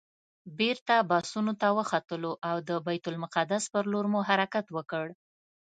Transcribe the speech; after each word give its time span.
بېرته 0.59 0.95
بسونو 1.09 1.51
ته 1.61 1.67
وختلو 1.77 2.31
او 2.49 2.55
د 2.67 2.69
بیت 2.85 3.03
المقدس 3.11 3.63
پر 3.73 3.83
لور 3.91 4.05
مو 4.11 4.19
حرکت 4.29 4.65
وکړ. 4.75 5.05